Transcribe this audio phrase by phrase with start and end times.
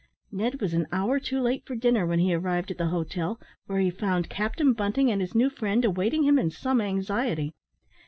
[0.31, 3.77] Ned was an hour too late for dinner when he arrived at the hotel, where
[3.79, 7.53] he found Captain Bunting and his new friend awaiting him in some anxiety.